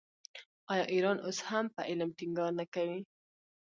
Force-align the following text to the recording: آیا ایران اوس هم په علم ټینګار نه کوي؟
آیا 0.71 0.85
ایران 0.93 1.17
اوس 1.25 1.39
هم 1.49 1.65
په 1.75 1.81
علم 1.89 2.09
ټینګار 2.17 2.51
نه 2.59 2.65
کوي؟ 2.73 2.99